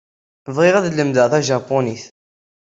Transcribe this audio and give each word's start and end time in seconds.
Bɣiɣ 0.55 0.75
ad 0.75 0.87
lemdeɣ 0.93 1.25
tajapunit. 1.31 2.03